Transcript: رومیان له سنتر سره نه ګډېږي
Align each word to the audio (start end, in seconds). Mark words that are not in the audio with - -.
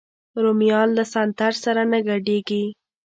رومیان 0.43 0.87
له 0.97 1.03
سنتر 1.13 1.53
سره 1.63 1.81
نه 1.91 1.99
ګډېږي 2.07 2.63